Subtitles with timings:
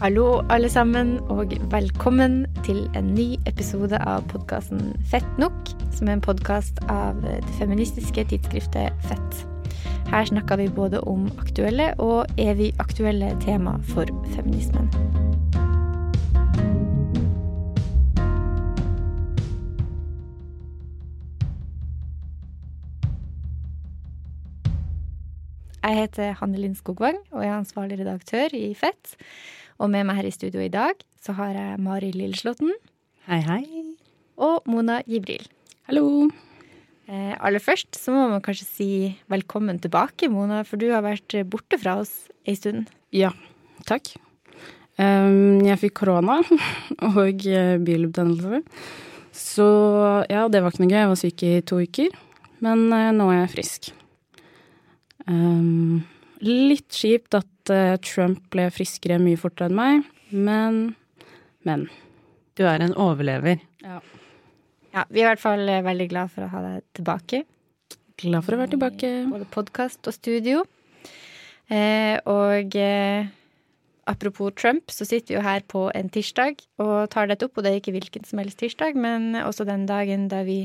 [0.00, 5.52] Hallo, alle sammen, og velkommen til en ny episode av podkasten Fett nok,
[5.92, 9.42] som er en podkast av det feministiske tidsskriftet Fett.
[10.08, 14.88] Her snakker vi både om aktuelle og evig aktuelle tema for feminismen.
[25.84, 29.18] Jeg heter Hanne Linn Skogvang og er ansvarlig redaktør i Fett.
[29.80, 32.72] Og med meg her i studio i dag så har jeg Mari Lilleslåtten
[33.30, 33.64] Hei, hei.
[34.36, 35.46] og Mona Gibril.
[35.88, 36.28] Hallo.
[37.08, 38.88] Eh, aller først så må man kanskje si
[39.32, 42.12] velkommen tilbake, Mona, for du har vært borte fra oss
[42.44, 42.92] ei stund.
[43.16, 43.32] Ja,
[43.88, 44.12] takk.
[45.00, 46.40] Um, jeg fikk korona
[47.14, 48.60] og eh, bilbetennelse.
[49.32, 49.66] Så
[50.28, 51.00] ja, det var ikke noe gøy.
[51.00, 52.16] Jeg var syk i to uker.
[52.60, 53.92] Men uh, nå er jeg frisk.
[55.24, 56.02] Um,
[56.44, 60.80] litt kjipt at eh, Trump ble friskere mye fortere enn meg, men
[61.64, 61.88] Men.
[62.56, 63.58] Du er en overlever.
[63.84, 63.98] Ja.
[64.94, 67.42] Ja, Vi er i hvert fall eh, veldig glad for å ha deg tilbake.
[68.20, 69.10] Glad for å være tilbake.
[69.30, 70.62] Både podkast og studio.
[71.70, 73.28] Eh, og eh,
[74.10, 77.56] apropos Trump, så sitter vi jo her på en tirsdag og tar dette opp.
[77.60, 80.62] Og det er ikke hvilken som helst tirsdag, men også den dagen da vi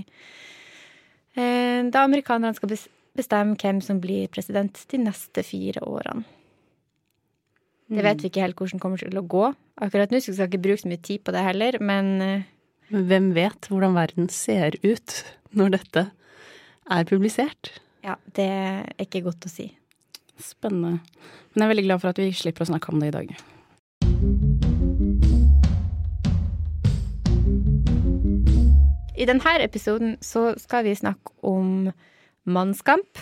[1.35, 6.25] eh, Da amerikanerne skal bes- bestemme hvem som blir president de neste fire årene.
[7.85, 9.45] Det vet vi ikke helt hvordan det kommer til å gå.
[9.85, 12.45] Akkurat nå så skal vi ikke bruke så mye tid på det heller, men eh,
[12.89, 16.09] Men hvem vet hvordan verden ser ut når dette
[16.91, 17.81] er publisert?
[18.05, 19.71] ja, det er ikke godt å si.
[20.41, 20.99] Spennende.
[21.53, 23.35] Men jeg er veldig glad for at vi slipper å snakke om det i dag.
[29.15, 31.87] I denne episoden så skal vi snakke om
[32.45, 33.21] mannskamp,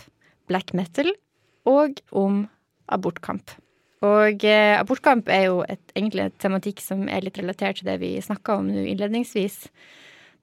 [0.52, 1.12] black metal
[1.70, 2.46] og om
[2.92, 3.56] abortkamp.
[4.04, 8.00] Og eh, abortkamp er jo et, egentlig et tematikk som er litt relatert til det
[8.02, 9.62] vi snakka om nå innledningsvis.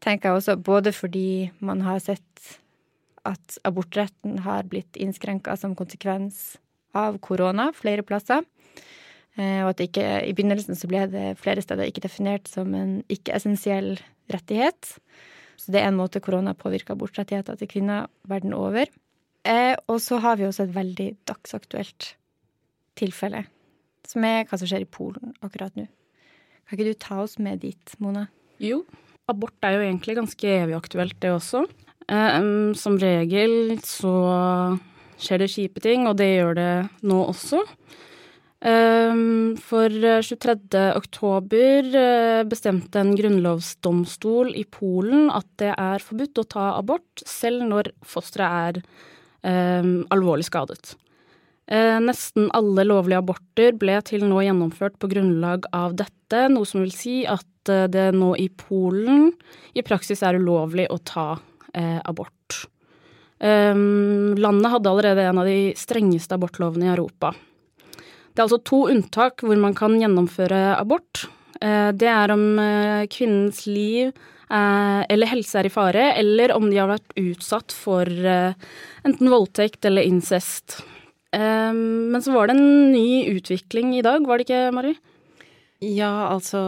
[0.01, 2.57] Tenker jeg også både fordi man har sett
[3.29, 6.57] at abortretten har blitt innskrenka som konsekvens
[6.97, 8.47] av korona flere plasser.
[9.37, 12.73] Eh, og at det ikke, i begynnelsen så ble det flere steder ikke definert som
[12.75, 13.99] en ikke-essensiell
[14.33, 14.95] rettighet.
[15.61, 18.89] Så det er en måte korona påvirker abortrettigheter til kvinner verden over.
[19.45, 22.15] Eh, og så har vi også et veldig dagsaktuelt
[23.01, 23.45] tilfelle,
[24.09, 25.87] som er hva som skjer i Polen akkurat nå.
[26.69, 28.27] Kan ikke du ta oss med dit, Mona?
[28.63, 28.83] Jo,
[29.31, 31.65] abort er jo egentlig ganske evig aktuelt, det også.
[32.09, 32.39] Eh,
[32.79, 34.15] som regel så
[35.21, 36.73] skjer det kjipe ting, og det gjør det
[37.05, 37.65] nå også.
[38.61, 40.93] Um, for eh, 23.
[40.93, 47.65] oktober eh, bestemte en grunnlovsdomstol i Polen at det er forbudt å ta abort selv
[47.71, 48.83] når fosteret
[49.41, 50.93] er um, alvorlig skadet.
[51.71, 56.83] Eh, Nesten alle lovlige aborter ble til nå gjennomført på grunnlag av dette, noe som
[56.83, 59.29] vil si at eh, det nå i Polen
[59.79, 61.29] i praksis er ulovlig å ta
[61.73, 62.65] eh, abort.
[63.41, 67.31] Um, landet hadde allerede en av de strengeste abortlovene i Europa.
[68.31, 71.27] Det er altså to unntak hvor man kan gjennomføre abort.
[71.61, 76.71] Eh, det er om eh, kvinnens liv eh, eller helse er i fare, eller om
[76.71, 80.81] de har vært utsatt for enten voldtekt eller incest.
[81.31, 84.97] Men så var det en ny utvikling i dag, var det ikke, Mari?
[85.79, 86.59] Ja, altså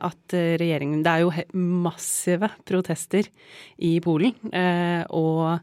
[0.00, 3.28] at regjeringen Det er jo massive protester
[3.76, 4.32] i Polen.
[5.12, 5.60] Og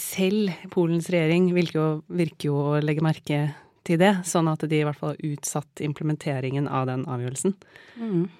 [0.00, 3.52] selv Polens regjering virker jo, virker jo å legge merke til
[4.00, 7.54] det, sånn at de i hvert fall har utsatt implementeringen av den avgjørelsen.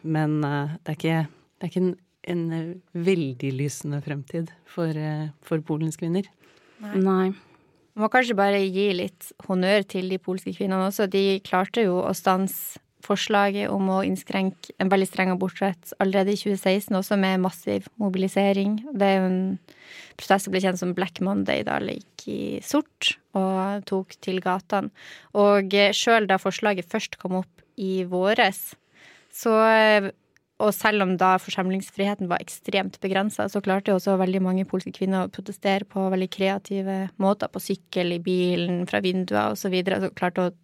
[0.02, 1.92] Men eh, det er ikke, det er ikke en,
[2.34, 2.72] en eh,
[3.06, 6.26] veldig lysende fremtid for, eh, for Polens kvinner.
[6.82, 7.30] Nei.
[7.96, 11.06] Man må kanskje bare gi litt honnør til de polske kvinnene også.
[11.08, 16.40] De klarte jo å stanse forslaget om å innskrenke en veldig streng abortrett allerede i
[16.40, 18.80] 2016, også med massiv mobilisering.
[18.92, 19.40] Det er jo en
[20.18, 24.42] protest som ble kjent som Black Monday, da alle gikk i sort og tok til
[24.44, 24.92] gatene.
[25.38, 28.70] Og sjøl da forslaget først kom opp i våres,
[29.36, 29.56] så
[30.56, 34.92] og selv om da forsamlingsfriheten var ekstremt begrensa, så klarte jo også veldig mange polske
[34.96, 37.50] kvinner å protestere på veldig kreative måter.
[37.52, 39.66] På sykkel, i bilen, fra vinduer osv.
[39.66, 40.54] Så, videre, så klarte å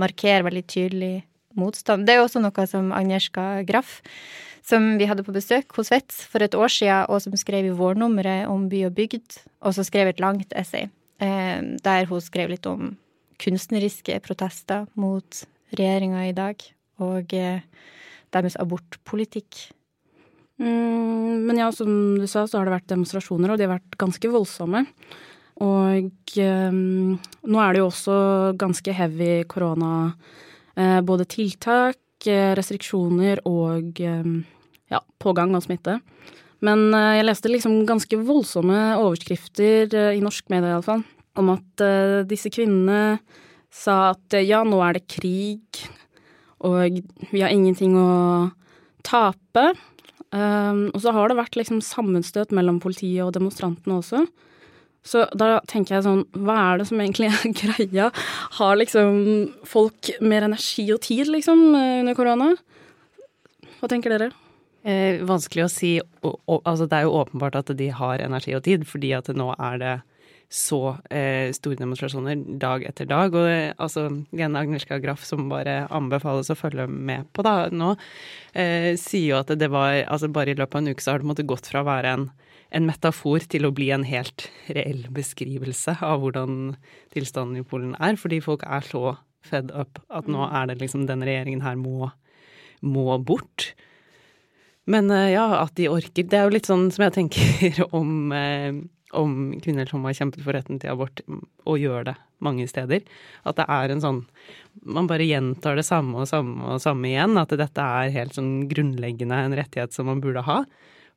[0.00, 1.14] markere veldig tydelig
[1.58, 2.06] motstand.
[2.06, 4.00] Det er også noe som Agnieszka Graff,
[4.66, 7.76] som vi hadde på besøk hos Vets for et år siden, og som skrev i
[7.76, 10.88] vårnummeret om by og bygd, og så skrev et langt essay
[11.20, 12.94] eh, der hun skrev litt om
[13.40, 15.42] kunstneriske protester mot
[15.72, 16.62] regjeringa i dag,
[17.00, 17.62] og eh,
[18.34, 19.70] deres abortpolitikk.
[20.60, 23.98] Mm, men ja, som du sa, så har det vært demonstrasjoner, og de har vært
[24.00, 24.84] ganske voldsomme.
[25.60, 27.16] Og um,
[27.52, 28.14] nå er det jo også
[28.60, 30.12] ganske heavy korona,
[30.76, 31.98] både tiltak
[32.58, 35.96] restriksjoner og ja, pågang av smitte.
[36.60, 41.00] Men jeg leste liksom ganske voldsomme overskrifter, i norsk media iallfall,
[41.40, 41.84] om at
[42.28, 43.18] disse kvinnene
[43.72, 45.80] sa at ja, nå er det krig,
[46.60, 47.00] og
[47.30, 48.50] vi har ingenting å
[49.06, 49.70] tape.
[50.30, 54.26] Og så har det vært liksom sammenstøt mellom politiet og demonstrantene også.
[55.06, 58.10] Så da tenker jeg sånn, hva er det som egentlig er greia?
[58.58, 59.22] Har liksom
[59.68, 62.52] folk mer energi og tid, liksom, under korona?
[63.80, 64.30] Hva tenker dere?
[64.84, 65.94] Eh, vanskelig å si.
[66.24, 69.28] Og, og, altså, det er jo åpenbart at de har energi og tid, fordi at
[69.36, 69.96] nå er det
[70.50, 73.34] så eh, store demonstrasjoner dag etter dag.
[73.38, 77.92] Og eh, altså, Lene Agnieszka Graff, som bare anbefales å følge med på da nå,
[78.52, 81.22] eh, sier jo at det var altså Bare i løpet av en uke så har
[81.22, 82.26] det måttet gått fra å være en,
[82.70, 86.76] en metafor til å bli en helt reell beskrivelse av hvordan
[87.14, 88.18] tilstanden i Polen er.
[88.20, 92.12] Fordi folk er så fed up at nå er det liksom den regjeringen her må,
[92.84, 93.72] må bort.
[94.90, 98.32] Men eh, ja, at de orker Det er jo litt sånn som jeg tenker om
[98.34, 98.80] eh,
[99.10, 101.22] om kvinner som har kjempet for retten til abort,
[101.66, 103.02] og gjør det mange steder.
[103.42, 104.20] At det er en sånn
[104.86, 107.34] Man bare gjentar det samme og samme og samme igjen.
[107.40, 110.62] At dette er helt sånn grunnleggende en rettighet som man burde ha,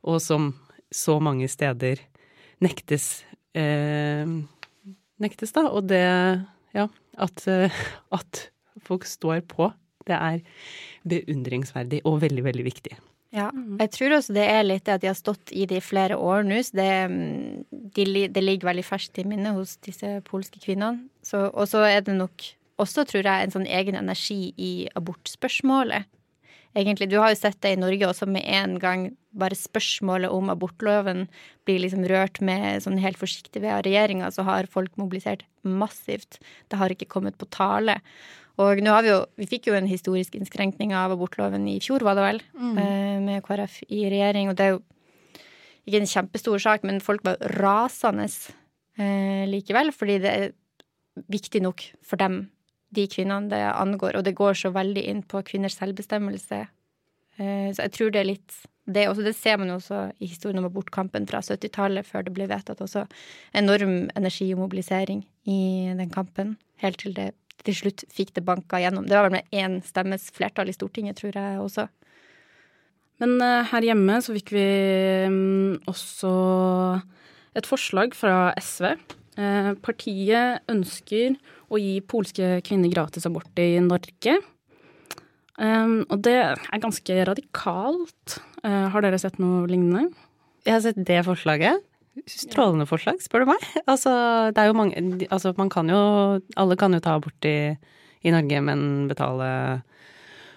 [0.03, 0.55] og som
[0.93, 2.01] så mange steder
[2.63, 3.23] nektes.
[3.57, 4.27] Eh,
[5.21, 5.67] nektes, da.
[5.69, 6.03] Og det
[6.73, 6.87] Ja,
[7.21, 7.69] at, eh,
[8.11, 8.49] at
[8.81, 9.69] folk står på.
[10.07, 10.39] Det er
[11.07, 12.95] beundringsverdig og veldig, veldig viktig.
[13.33, 13.77] Ja, mm.
[13.81, 16.17] jeg tror også det er litt det at de har stått i det i flere
[16.17, 16.59] år nå.
[16.65, 17.63] Så det, mm,
[17.95, 21.07] de, det ligger veldig ferskt i minnet hos disse polske kvinnene.
[21.53, 22.45] Og så er det nok
[22.81, 26.09] også, tror jeg, en sånn egen energi i abortspørsmålet.
[26.75, 30.49] Egentlig, Du har jo sett det i Norge også med en gang bare spørsmålet om
[30.49, 31.27] abortloven
[31.65, 36.39] blir liksom rørt med sånn helt forsiktig ved av regjeringa, så har folk mobilisert massivt.
[36.69, 37.99] Det har ikke kommet på tale.
[38.61, 42.05] Og nå har vi jo Vi fikk jo en historisk innskrenkning av abortloven i fjor,
[42.05, 42.77] var det vel, mm.
[42.77, 44.83] Eh, med KrF i regjering, og det er jo
[45.87, 48.29] ikke en kjempestor sak, men folk var rasende
[48.97, 50.53] eh, likevel, fordi det er
[51.29, 52.47] viktig nok for dem,
[52.95, 56.61] de kvinnene det angår, og det går så veldig inn på kvinners selvbestemmelse.
[57.37, 60.27] Eh, så jeg tror det er litt det, også, det ser man jo også i
[60.27, 63.05] historien om abortkampen fra 70-tallet, før det ble vedtatt også
[63.55, 65.61] enorm energi og mobilisering i
[65.95, 67.31] den kampen, helt til det
[67.63, 69.05] til slutt fikk det banka gjennom.
[69.07, 71.87] Det var vel med én stemmes flertall i Stortinget, tror jeg også.
[73.23, 74.65] Men uh, her hjemme så fikk vi
[75.29, 76.33] um, også
[77.55, 78.89] et forslag fra SV.
[79.33, 81.37] Eh, partiet ønsker
[81.73, 84.37] å gi polske kvinner gratis abort i Norge.
[85.53, 88.37] Um, og det er ganske radikalt.
[88.65, 90.07] Uh, har dere sett noe lignende?
[90.65, 91.83] Jeg har sett det forslaget.
[92.29, 93.65] Strålende forslag, spør du meg.
[93.89, 94.13] Altså,
[94.53, 95.97] det er jo mange Altså, man kan jo
[96.61, 97.73] Alle kan jo ta abort i,
[98.21, 99.47] i Norge, men betale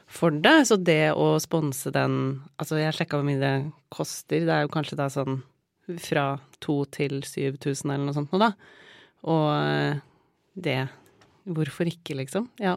[0.06, 0.66] for det.
[0.68, 3.54] Så det å sponse den Altså, jeg sjekka hvor mye det
[3.92, 4.44] koster.
[4.44, 5.40] Det er jo kanskje da sånn
[6.02, 6.26] fra
[6.64, 8.52] 2000 til 7000 eller noe sånt noe, da.
[9.26, 10.04] Og eh,
[10.56, 10.80] det
[11.46, 12.48] Hvorfor ikke, liksom?
[12.58, 12.72] Ja.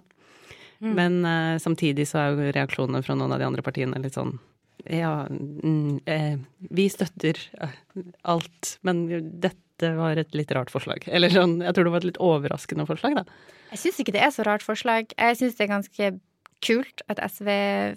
[0.78, 0.92] Mm.
[0.94, 4.36] Men uh, samtidig så er jo reaksjonene fra noen av de andre partiene litt sånn
[4.88, 6.38] ja, mm, eh,
[6.72, 7.74] vi støtter eh,
[8.22, 9.04] alt, men
[9.42, 11.04] dette var et litt rart forslag.
[11.12, 13.26] Eller sånn, jeg tror det var et litt overraskende forslag, da.
[13.74, 15.12] Jeg syns ikke det er så rart forslag.
[15.18, 16.12] Jeg syns det er ganske
[16.66, 17.52] kult at SV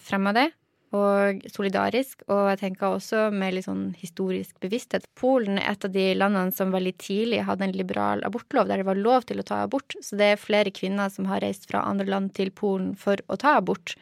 [0.04, 0.48] fremma det,
[0.92, 2.24] og solidarisk.
[2.28, 5.06] Og jeg tenker også med litt sånn historisk bevissthet.
[5.18, 8.88] Polen er et av de landene som veldig tidlig hadde en liberal abortlov, der det
[8.88, 9.96] var lov til å ta abort.
[10.04, 13.38] Så det er flere kvinner som har reist fra andre land til Polen for å
[13.40, 13.96] ta abort,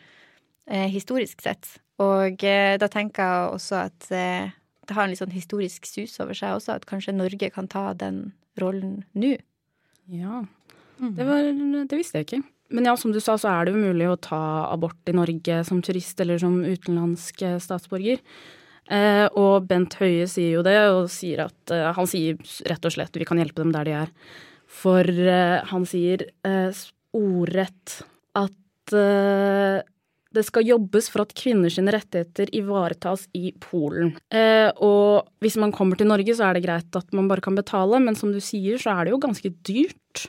[0.66, 1.78] eh, historisk sett.
[2.00, 4.50] Og eh, da tenker jeg også at eh,
[4.88, 7.92] det har en litt sånn historisk sus over seg også, at kanskje Norge kan ta
[7.94, 9.36] den rollen nå.
[10.10, 10.42] Ja.
[11.00, 11.50] Det, var,
[11.88, 12.42] det visste jeg ikke.
[12.70, 14.40] Men ja, som du sa, så er det jo mulig å ta
[14.70, 18.22] abort i Norge som turist eller som utenlandsk statsborger.
[18.90, 22.38] Eh, og Bent Høie sier jo det, og sier at eh, han sier
[22.70, 24.14] rett og slett vi kan hjelpe dem der de er.
[24.70, 28.00] For eh, han sier eh, ordrett
[28.38, 28.56] at
[30.30, 34.12] det skal jobbes for at kvinners rettigheter ivaretas i Polen.
[34.30, 37.58] Eh, og hvis man kommer til Norge, så er det greit at man bare kan
[37.58, 40.28] betale, men som du sier, så er det jo ganske dyrt.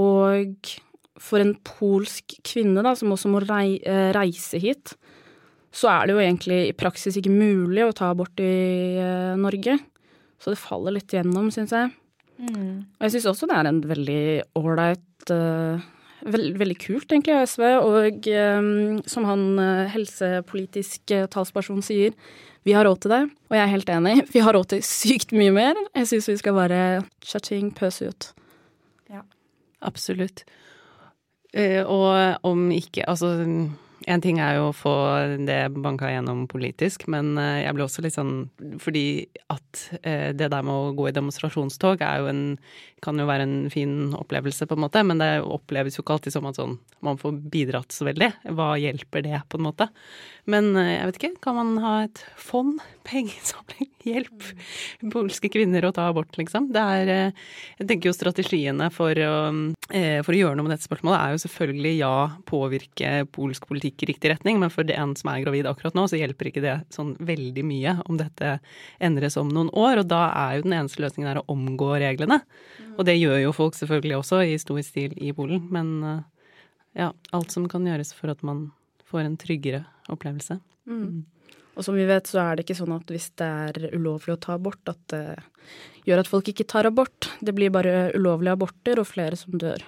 [0.00, 0.72] Og
[1.20, 4.94] for en polsk kvinne da, som også må eh, reise hit,
[5.70, 9.76] så er det jo egentlig i praksis ikke mulig å ta abort i eh, Norge.
[10.40, 11.92] Så det faller litt gjennom, syns jeg.
[12.40, 12.88] Mm.
[12.96, 14.22] Og jeg syns også det er en veldig
[14.56, 15.88] ålreit uh,
[16.20, 17.62] Veld, veldig kult, egentlig, av SV.
[17.80, 22.12] Og um, som han uh, helsepolitisk uh, talsperson sier,
[22.68, 23.22] vi har råd til det.
[23.48, 24.14] Og jeg er helt enig.
[24.34, 25.80] Vi har råd til sykt mye mer.
[25.96, 26.82] Jeg syns vi skal bare
[27.24, 28.28] chatting, pøse ut.
[29.80, 30.44] Absolutt.
[31.50, 33.32] Uh, og om ikke Altså
[34.08, 34.94] en ting er jo å få
[35.44, 38.34] det banka gjennom politisk, men eh, jeg ble også litt sånn
[38.80, 39.04] Fordi
[39.52, 42.44] at eh, det der med å gå i demonstrasjonstog er jo en
[43.00, 46.34] kan jo være en fin opplevelse, på en måte, men det oppleves jo ikke alltid
[46.34, 48.28] som at sånn man får bidratt så veldig.
[48.52, 49.86] Hva hjelper det, på en måte?
[50.50, 52.80] Men eh, jeg vet ikke, kan man ha et fond?
[53.10, 53.88] Pengesamling?
[54.04, 54.44] Hjelp
[55.12, 56.70] polske kvinner å ta abort, liksom?
[56.72, 59.34] Det er Jeg tenker jo strategiene for å,
[60.24, 62.14] for å gjøre noe med dette spørsmålet er jo selvfølgelig ja,
[62.48, 66.18] påvirke polsk politikk i riktig retning, men for en som er gravid akkurat nå, så
[66.18, 68.58] hjelper ikke det sånn veldig mye om dette
[69.02, 70.02] endres om noen år.
[70.02, 72.40] Og da er jo den eneste løsningen er å omgå reglene.
[72.96, 75.66] Og det gjør jo folk selvfølgelig også i stor stil i Polen.
[75.74, 76.22] Men eh,
[77.02, 78.68] ja, alt som kan gjøres for at man
[79.10, 80.60] får en tryggere opplevelse.
[80.90, 81.24] Mm.
[81.78, 84.40] Og som vi vet, så er det ikke sånn at hvis det er ulovlig å
[84.42, 85.24] ta abort, at det
[86.08, 87.30] gjør at folk ikke tar abort.
[87.40, 89.84] Det blir bare ulovlige aborter og flere som dør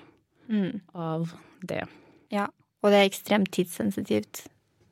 [0.49, 0.95] mm.
[0.97, 1.35] av
[1.69, 1.85] det.
[2.33, 2.47] Ja,
[2.83, 4.45] og det er ekstremt tidssensitivt,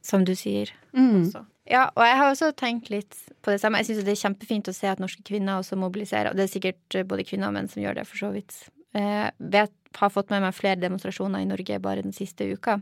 [0.06, 0.70] som du sier.
[0.94, 1.26] Mm.
[1.26, 1.44] Også.
[1.70, 3.78] Ja, og jeg har også tenkt litt på det samme.
[3.78, 6.32] Jeg syns det er kjempefint å se at norske kvinner også mobiliserer.
[6.32, 8.56] Og det er sikkert eh, både kvinner og menn som gjør det, for så vidt.
[8.96, 12.80] Jeg eh, vet, har fått med meg flere demonstrasjoner i Norge bare den siste uka.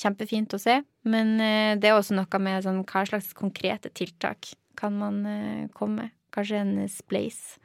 [0.00, 0.78] Kjempefint å se.
[1.04, 5.20] Men eh, det er også noe med sånn, hva slags konkrete tiltak kan man
[5.76, 6.14] komme med.
[6.34, 7.60] Kanskje en spleis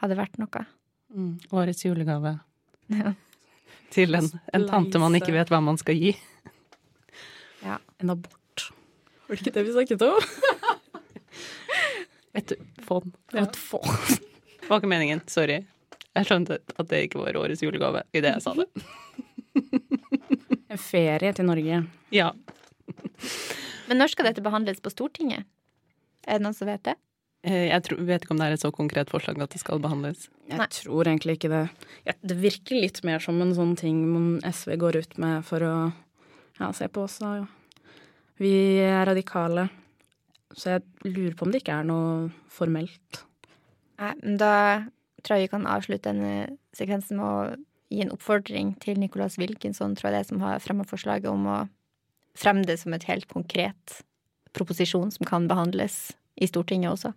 [0.00, 0.64] hadde vært noe.
[1.14, 1.36] Mm.
[1.54, 2.38] Årets julegave.
[2.90, 3.12] Ja.
[3.94, 4.26] Til en,
[4.56, 6.14] en tante man ikke vet hva man skal gi.
[7.64, 7.76] Ja.
[8.02, 8.70] En abort.
[9.26, 10.24] Var det ikke det vi snakket om?
[12.34, 12.52] Et
[12.82, 13.14] fond.
[13.32, 13.44] Ja.
[13.44, 14.18] Et fond.
[14.60, 15.22] Det var ikke meningen.
[15.30, 15.62] Sorry.
[16.14, 18.66] Jeg skjønte at det ikke var årets julegave idet jeg sa det.
[20.74, 21.80] En ferie til Norge.
[22.14, 22.30] Ja.
[23.88, 25.46] Men når skal dette behandles på Stortinget?
[26.26, 26.96] Er det noen som vet det?
[27.44, 29.82] Eh, jeg tror, vet ikke om det er et så konkret forslag at det skal
[29.84, 30.28] behandles.
[30.48, 30.68] Jeg Nei.
[30.72, 31.64] tror egentlig ikke det.
[32.24, 34.00] Det virker litt mer som en sånn ting
[34.40, 35.74] SV går ut med for å
[36.60, 37.18] ja, se på oss.
[37.20, 37.90] Da, ja.
[38.40, 39.68] Vi er radikale,
[40.56, 43.20] så jeg lurer på om det ikke er noe formelt.
[44.00, 44.54] Nei, men da
[45.20, 47.36] tror jeg vi kan avslutte denne sekvensen med å
[47.92, 51.44] gi en oppfordring til Nicolas Wilkinson, tror jeg det er som har fremma forslaget om
[51.46, 51.58] å
[52.34, 54.00] fremme det som et helt konkret
[54.56, 57.12] proposisjon som kan behandles i Stortinget også,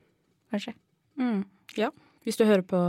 [0.51, 0.73] kanskje.
[1.19, 1.43] Mm,
[1.77, 1.91] ja,
[2.23, 2.79] hvis du hører på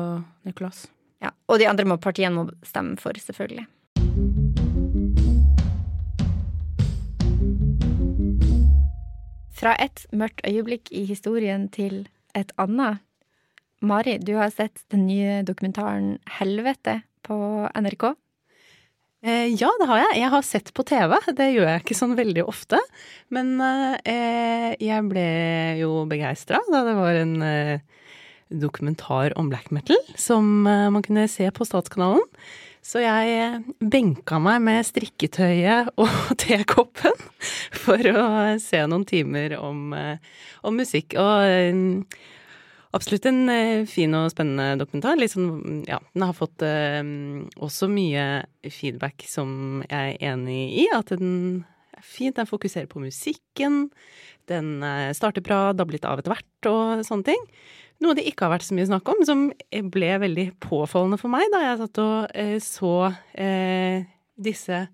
[0.47, 0.87] Nicolas.
[1.23, 3.67] Ja, og de andre må, partiene må stemme for, selvfølgelig.
[9.59, 12.07] Fra et mørkt øyeblikk i historien til
[12.39, 13.03] et annet.
[13.83, 17.37] Mari, du har sett den nye dokumentaren Helvete på
[17.75, 18.13] NRK?
[19.23, 20.21] Eh, ja, det har jeg.
[20.21, 21.17] Jeg har sett på TV.
[21.35, 22.79] Det gjør jeg ikke sånn veldig ofte.
[23.35, 25.29] Men eh, jeg ble
[25.81, 27.81] jo begeistra da det var en eh,
[28.49, 32.23] dokumentar om black metal som eh, man kunne se på Statskanalen.
[32.85, 37.19] Så jeg eh, benka meg med strikketøyet og tekoppen
[37.75, 38.27] for å
[38.63, 40.23] se noen timer om, eh,
[40.63, 41.19] om musikk.
[41.19, 42.07] Og
[42.97, 45.19] absolutt en fin og spennende dokumentar.
[45.21, 48.25] Liksom, ja, den har fått også mye
[48.65, 50.87] feedback som jeg er enig i.
[50.97, 51.67] At den
[51.97, 53.91] er fint, den fokuserer på musikken.
[54.49, 54.79] Den
[55.17, 57.45] starter bra, dablet av etter hvert og sånne ting.
[58.03, 59.49] Noe det ikke har vært så mye snakk om, som
[59.91, 62.93] ble veldig påfallende for meg da jeg satt og eh, så
[63.35, 64.07] eh,
[64.39, 64.85] disse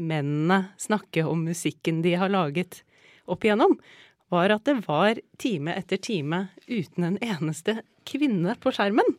[0.00, 2.80] mennene snakke om musikken de har laget
[3.28, 3.74] opp igjennom,
[4.32, 9.16] var at det var time etter time uten en eneste kvinne på skjermen.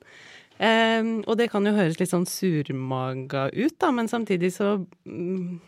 [0.58, 4.72] Um, og det kan jo høres litt sånn surmaga ut, da, men samtidig så
[5.06, 5.60] um,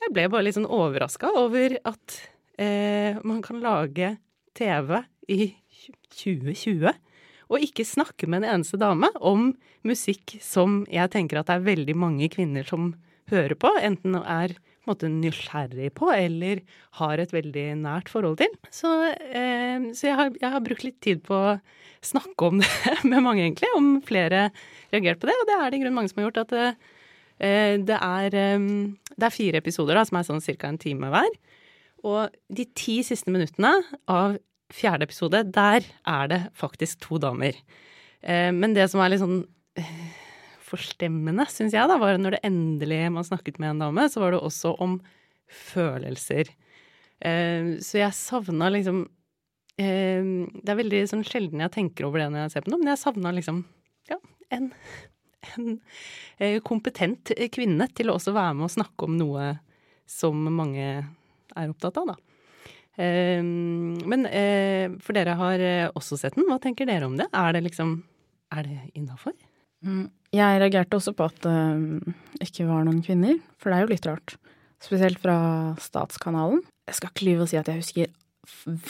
[0.00, 2.20] Jeg ble bare litt sånn overraska over at
[2.62, 4.14] uh, man kan lage
[4.54, 5.50] TV i
[6.14, 6.86] 2020
[7.50, 9.50] og ikke snakke med en eneste dame om
[9.86, 12.92] musikk som jeg tenker at det er veldig mange kvinner som
[13.30, 14.54] hører på, enten er
[14.88, 16.62] måte, nysgjerrig på eller
[17.00, 18.54] har et veldig nært forhold til.
[18.72, 21.58] Så, eh, så jeg, har, jeg, har, brukt litt tid på å
[22.04, 23.70] snakke om det med mange, egentlig.
[23.76, 24.48] Om flere
[24.94, 26.42] reagert på det, og det er det i grunnen mange som har gjort.
[26.46, 28.68] At eh, det, er, eh,
[29.16, 30.72] det er fire episoder da, som er sånn ca.
[30.72, 31.40] en time hver.
[32.06, 33.74] Og de ti siste minuttene
[34.08, 34.38] av
[34.72, 37.56] fjerde episode, der er det faktisk to damer.
[38.22, 39.42] Eh, men det som er litt sånn
[39.78, 40.28] eh,
[40.70, 44.34] forstemmende, syns jeg, da, var når det endelig man snakket med en dame, så var
[44.34, 44.98] det også om
[45.50, 46.52] følelser.
[47.20, 49.08] Eh, så jeg savna liksom
[49.80, 52.90] Det er veldig sånn sjelden jeg tenker over det når jeg ser på noe, men
[52.90, 53.62] jeg savna liksom
[54.10, 54.18] ja,
[54.52, 54.66] en,
[55.56, 59.46] en kompetent kvinne til å også være med og snakke om noe
[60.10, 62.18] som mange er opptatt av, da.
[63.00, 66.48] Men eh, for dere har eh, også sett den.
[66.50, 67.30] Hva tenker dere om det?
[67.32, 68.02] Er det liksom
[68.52, 69.32] Er det innafor?
[69.86, 70.06] Mm,
[70.36, 74.08] jeg reagerte også på at det ikke var noen kvinner, for det er jo litt
[74.10, 74.36] rart.
[74.80, 76.62] spesielt fra Statskanalen.
[76.88, 78.06] Jeg skal ikke lyve og si at jeg husker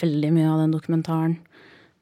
[0.01, 1.39] veldig mye av den dokumentaren.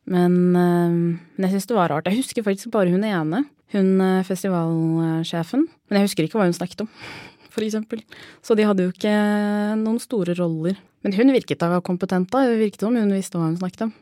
[0.08, 0.96] Men, eh,
[1.36, 2.08] men jeg syns det var rart.
[2.08, 3.44] Jeg husker faktisk bare hun ene.
[3.74, 5.66] Hun eh, festivalsjefen.
[5.88, 6.90] Men jeg husker ikke hva hun snakket om,
[7.54, 8.02] for eksempel.
[8.44, 9.14] Så de hadde jo ikke
[9.80, 10.78] noen store roller.
[11.04, 12.46] Men hun virket da kompetent, da.
[12.48, 13.94] Det virket som hun visste hva hun snakket om.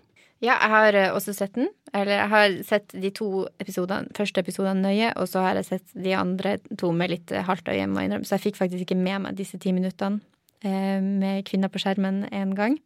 [0.44, 1.70] Ja, jeg har eh, også sett den.
[1.96, 5.94] Eller jeg har sett de to episodene, første episodene nøye, og så har jeg sett
[5.96, 8.28] de andre to med litt halvt øye, må jeg innrømme.
[8.28, 10.20] Så jeg fikk faktisk ikke med meg disse ti minuttene
[10.66, 12.78] med kvinner på skjermen én gang.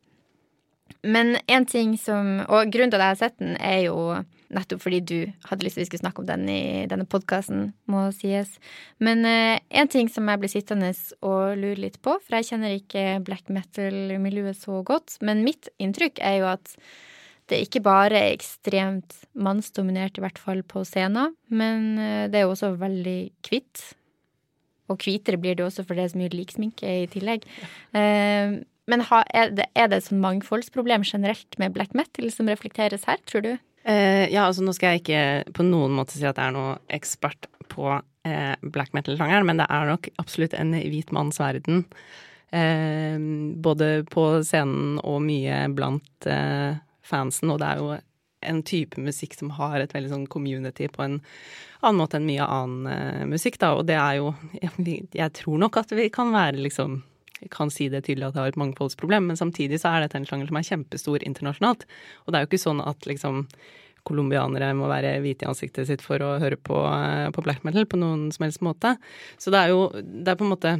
[1.06, 3.96] Men en ting som Og grunnen til at jeg har sett den, er jo
[4.50, 8.08] nettopp fordi du hadde lyst til vi skulle snakke om den i denne podkasten, må
[8.12, 8.58] sies.
[8.98, 10.90] Men én en ting som jeg blir sittende
[11.22, 16.18] og lure litt på, for jeg kjenner ikke black metal-miljøet så godt, men mitt inntrykk
[16.18, 16.74] er jo at
[17.50, 22.46] det ikke bare er ekstremt mannsdominert, i hvert fall på scenen, men uh, det er
[22.46, 23.86] jo også veldig hvitt.
[24.90, 27.46] Og hvitere blir det også for det er så mye liksminke i tillegg.
[27.94, 33.20] Uh, men er, det, er et sånn mangfoldsproblem generelt med black metal som reflekteres her,
[33.28, 33.52] tror du?
[33.88, 36.74] Eh, ja, altså nå skal jeg ikke på noen måte si at jeg er noe
[36.92, 41.86] ekspert på eh, black metal-sjangeren, men det er nok absolutt en hvit manns verden.
[42.50, 43.16] Eh,
[43.62, 46.80] både på scenen og mye blant eh,
[47.10, 47.90] fansen, og det er jo
[48.40, 51.18] en type musikk som har et veldig sånn community på en
[51.84, 55.60] annen måte enn mye annen eh, musikk, da, og det er jo jeg, jeg tror
[55.60, 57.02] nok at vi kan være liksom
[57.48, 60.26] kan si det tydelig at det har et mangfoldsproblem, men samtidig så er dette en
[60.28, 61.86] sjanger som er kjempestor internasjonalt.
[62.26, 63.46] Og det er jo ikke sånn at liksom
[64.04, 67.88] colombianere må være hvite i ansiktet sitt for å høre på, eh, på, black metal
[67.88, 68.96] på noen som helst måte.
[69.40, 70.78] Så det er jo det er på en måte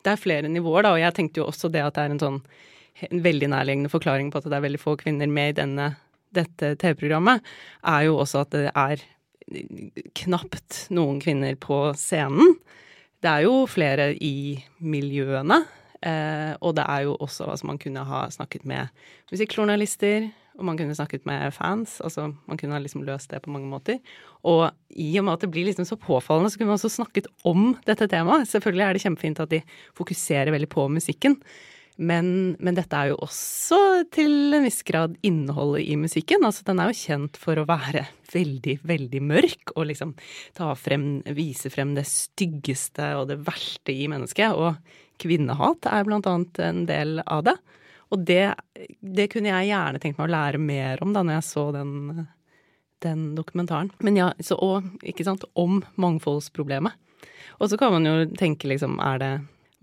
[0.00, 2.22] Det er flere nivåer, da, og jeg tenkte jo også det at det er en
[2.22, 2.36] sånn
[3.08, 5.88] en veldig nærliggende forklaring på at det er veldig få kvinner med i denne,
[6.36, 7.42] dette TV-programmet,
[7.86, 9.04] er jo også at det er
[10.14, 12.56] knapt noen kvinner på scenen.
[13.20, 15.64] Det er jo flere i miljøene,
[16.00, 18.88] Eh, og det er jo også altså Man kunne ha snakket med
[19.28, 22.00] musikkjournalister, og man kunne snakket med fans.
[22.00, 24.00] Altså man kunne ha liksom løst det på mange måter.
[24.42, 27.28] Og i og med at det blir liksom så påfallende, så kunne man også snakket
[27.44, 28.48] om dette temaet.
[28.48, 29.60] Selvfølgelig er det kjempefint at de
[29.96, 31.36] fokuserer veldig på musikken.
[32.00, 36.46] Men, men, dette er jo også til en viss grad innholdet i musikken.
[36.48, 40.14] Altså den er jo kjent for å være veldig, veldig mørk og liksom
[40.56, 44.56] ta frem, vise frem det styggeste og det verste i mennesket.
[44.56, 44.80] Og
[45.20, 47.56] kvinnehat er blant annet en del av det.
[48.10, 48.46] Og det,
[49.04, 51.94] det, kunne jeg gjerne tenkt meg å lære mer om da når jeg så den,
[53.04, 53.92] den dokumentaren.
[54.00, 56.96] Men ja, så, og ikke sant, om mangfoldsproblemet.
[57.60, 59.34] Og så kan man jo tenke liksom, er det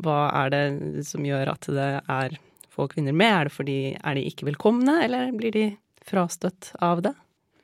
[0.03, 2.37] Hva er det som gjør at det er
[2.73, 3.33] få kvinner med?
[3.33, 5.67] Er det fordi er de ikke velkomne, eller blir de
[6.07, 7.13] frastøtt av det?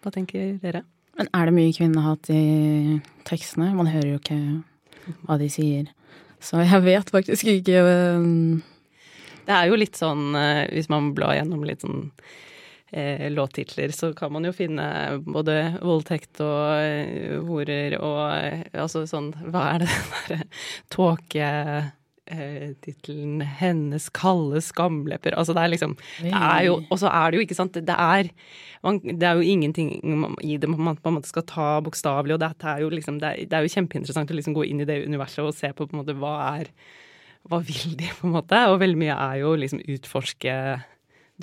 [0.04, 0.84] Hva tenker dere?
[1.18, 3.70] Men er det mye kvinnehat i tekstene?
[3.78, 4.40] Man hører jo ikke
[5.28, 5.92] hva de sier.
[6.44, 7.84] Så jeg vet faktisk ikke
[8.18, 8.64] um...
[9.44, 12.06] Det er jo litt sånn, eh, hvis man blar gjennom litt sånn
[12.96, 14.86] eh, låttitler, så kan man jo finne
[15.26, 20.40] både voldtekt og eh, horer og eh, altså sånn Hva er det derre
[20.94, 21.50] tåke
[22.32, 25.36] eh, tittelen 'Hennes kalde skamlepper'.
[25.38, 27.96] Altså det er liksom det er jo, Og så er det jo, ikke sant, det
[27.98, 28.30] er,
[28.84, 29.90] man, det er jo ingenting
[30.42, 33.30] i det man på en måte skal ta bokstavelig, og dette er jo liksom det
[33.30, 35.88] er, det er, jo kjempeinteressant å liksom gå inn i det universet og se på
[35.88, 36.74] på en måte hva er
[37.44, 38.56] Hva vil de, på en måte?
[38.72, 40.54] Og veldig mye er jo liksom utforske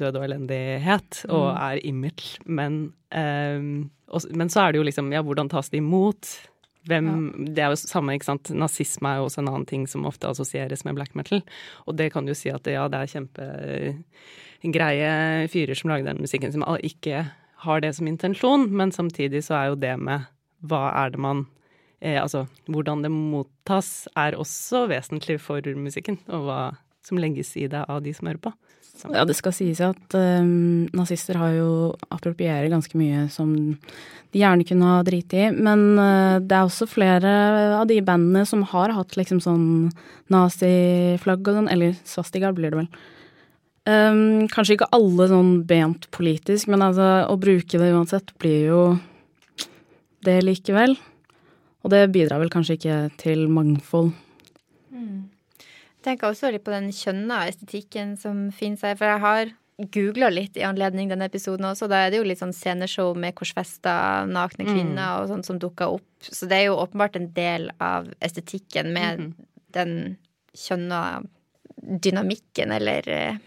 [0.00, 1.58] død og elendighet, og mm.
[1.60, 6.49] er image, men, eh, men så er det jo liksom Ja, hvordan tas det imot?
[6.88, 7.14] Hvem, ja.
[7.56, 8.50] Det er jo samme, ikke sant.
[8.56, 11.38] Nazisme er jo også en annen ting som ofte assosieres med black metal.
[11.84, 15.10] Og det kan du si at ja, det er kjempegreie
[15.52, 17.16] fyrer som lager den musikken, som ikke
[17.60, 20.18] har det som intensjon, men samtidig så er jo det med
[20.64, 21.46] hva er det man
[22.00, 26.60] eh, Altså hvordan det mottas, er også vesentlig for musikken, og hva
[27.04, 28.52] som legges i det av de som hører på.
[29.08, 31.70] Ja, det skal sies at um, nazister har jo
[32.12, 33.52] appropriert ganske mye som
[34.30, 35.50] de gjerne kunne ha driti i.
[35.54, 37.32] Men uh, det er også flere
[37.78, 39.64] av de bandene som har hatt liksom sånn
[40.32, 42.90] naziflagg og sånn, eller svastika blir det vel.
[43.88, 48.82] Um, kanskje ikke alle sånn bent politisk, men altså å bruke det uansett blir jo
[50.26, 50.98] det likevel.
[51.80, 54.12] Og det bidrar vel kanskje ikke til mangfold.
[54.92, 55.29] Mm
[56.04, 58.96] tenker også litt på den kjønna estetikken som finnes her.
[58.98, 59.52] For jeg har
[59.94, 61.88] googla litt i anledning denne episoden også.
[61.90, 64.70] Da er det jo litt sånn sceneshow med korsfesta nakne mm.
[64.70, 65.18] kvinner mm.
[65.20, 66.08] og sånt som dukker opp.
[66.20, 69.30] Så det er jo åpenbart en del av estetikken med mm.
[69.76, 69.94] den
[70.56, 71.22] kjønna
[71.80, 73.38] dynamikken, eller eh,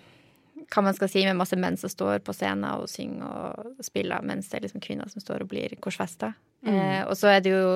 [0.73, 4.23] hva man skal si, med masse menn som står på scenen og synger og spiller,
[4.25, 6.31] mens det er liksom kvinner som står og blir korsfesta.
[6.65, 6.73] Mm.
[6.73, 7.67] Eh, og så er det jo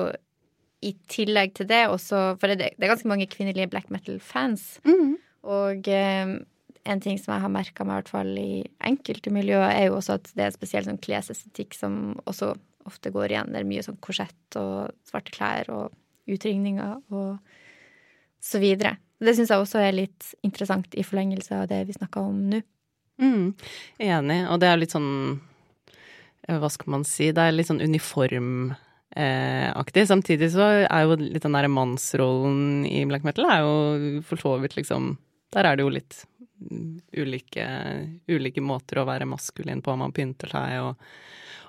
[0.84, 4.78] i tillegg til det også For det, det er ganske mange kvinnelige black metal-fans.
[4.86, 5.16] Mm.
[5.48, 6.36] Og eh,
[6.88, 9.98] en ting som jeg har merka meg, i hvert fall i enkelte miljøer, er jo
[9.98, 12.54] også at det er spesiell sånn klesestetikk som også
[12.88, 13.52] ofte går igjen.
[13.52, 17.36] Det er mye sånn korsett og svarte klær og utringninger og
[18.44, 18.96] så videre.
[19.18, 22.62] Det syns jeg også er litt interessant i forlengelse av det vi snakka om nå.
[23.18, 23.54] Mm,
[23.98, 24.42] enig.
[24.46, 25.08] Og det er litt sånn
[26.46, 27.32] eh, Hva skal man si?
[27.34, 27.82] Det er litt sånn
[29.18, 30.06] uniformaktig.
[30.08, 34.58] Samtidig så er jo litt den derre mannsrollen i black metal er jo for så
[34.62, 35.16] vidt liksom
[35.52, 36.24] Der er det jo litt
[37.16, 37.64] ulike,
[38.28, 39.96] ulike måter å være maskulin på.
[39.96, 40.98] Man pynter seg og,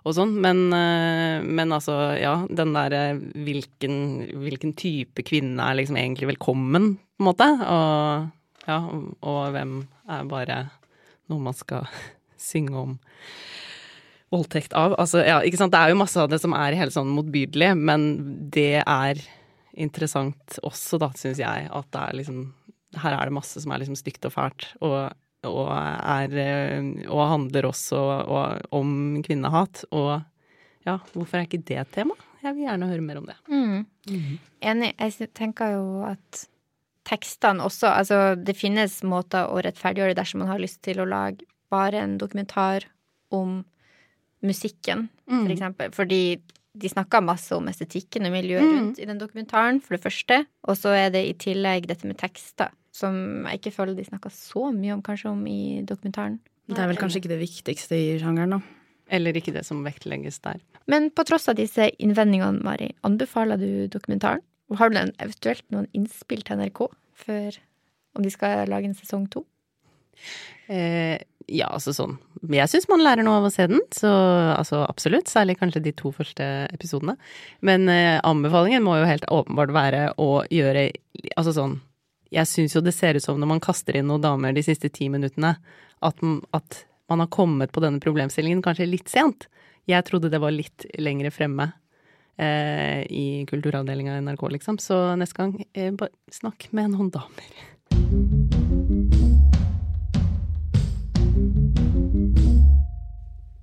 [0.04, 0.34] og sånn.
[0.42, 6.98] Men, eh, men, altså, ja, den derre hvilken, hvilken type kvinne er liksom egentlig velkommen,
[7.00, 7.48] på en måte.
[7.48, 8.82] Og ja,
[9.22, 9.78] og hvem
[10.10, 10.60] er bare
[11.32, 11.88] noe man skal
[12.50, 13.00] synge om
[14.34, 14.96] voldtekt av.
[15.02, 15.74] Altså, ja, ikke sant.
[15.74, 18.10] Det er jo masse av det som er helt sånn motbydelig, men
[18.54, 19.22] det er
[19.80, 22.48] interessant også, da, syns jeg, at det er liksom
[22.98, 25.12] her er det masse som er liksom stygt og fælt, og,
[25.46, 29.84] og, er, eh, og handler også og, om kvinnehat.
[29.94, 30.16] Og
[30.88, 32.18] ja, hvorfor er ikke det tema?
[32.44, 33.36] Jeg vil gjerne høre mer om det.
[33.52, 33.84] Mm.
[34.10, 34.38] Mm.
[34.72, 34.94] Enig.
[34.96, 36.46] Jeg tenker jo at
[37.10, 41.46] tekstene også Altså, det finnes måter å rettferdiggjøre dersom man har lyst til å lage
[41.70, 42.88] bare en dokumentar
[43.36, 43.62] om
[44.46, 45.54] musikken, for mm.
[45.56, 45.92] eksempel.
[45.96, 46.22] Fordi
[46.80, 48.76] de snakka masse om estetikken og miljøet mm.
[48.76, 50.44] rundt i den dokumentaren, for det første.
[50.70, 54.32] Og så er det i tillegg dette med tekster, som jeg ikke føler de snakka
[54.34, 56.40] så mye om, kanskje, om i dokumentaren.
[56.70, 58.62] Det er vel kanskje ikke det viktigste i sjangeren, da.
[59.10, 60.60] Eller ikke det som vektlegges der.
[60.90, 64.44] Men på tross av disse innvendingene, Mari, anbefaler du dokumentaren?
[64.78, 66.84] Har du eventuelt noen innspill til NRK
[67.18, 67.58] før
[68.14, 69.42] om de skal lage en sesong to?
[70.70, 71.18] Eh,
[71.52, 72.18] ja, altså sånn
[72.50, 74.10] Jeg syns man lærer noe av å se den, så
[74.54, 75.30] altså absolutt.
[75.32, 77.18] Særlig kanskje de to første episodene.
[77.66, 80.90] Men eh, anbefalingen må jo helt åpenbart være å gjøre
[81.36, 81.80] Altså sånn
[82.32, 84.92] Jeg syns jo det ser ut som når man kaster inn noen damer de siste
[84.94, 85.56] ti minuttene,
[86.06, 86.24] at,
[86.56, 89.50] at man har kommet på denne problemstillingen kanskje litt sent.
[89.90, 91.72] Jeg trodde det var litt lengre fremme
[92.38, 94.78] eh, i kulturavdelinga i NRK, liksom.
[94.78, 98.59] Så neste gang, eh, bare snakk med noen damer.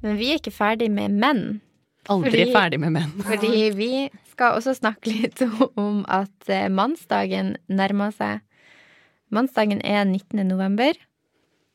[0.06, 1.44] Men vi er ikke ferdig med menn.
[2.06, 3.14] Aldri fordi, ferdig med menn.
[3.26, 3.90] Fordi vi
[4.30, 5.42] skal også snakke litt
[5.82, 8.44] om at eh, mannsdagen nærmer seg.
[9.34, 10.44] Mannsdagen er 19.
[10.46, 10.94] november,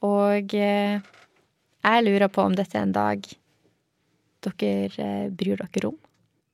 [0.07, 1.01] og eh,
[1.83, 3.27] jeg lurer på om dette er en dag
[4.41, 5.97] dere eh, bryr dere om?